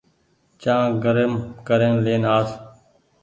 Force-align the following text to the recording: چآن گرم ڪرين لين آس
چآن 0.61 0.87
گرم 1.03 1.33
ڪرين 1.67 1.95
لين 2.05 2.23
آس 2.37 2.49